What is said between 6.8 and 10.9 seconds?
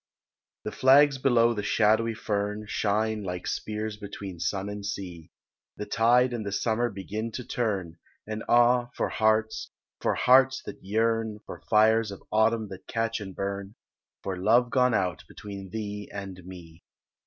begin to turn, And ah, for hearts, for hearts that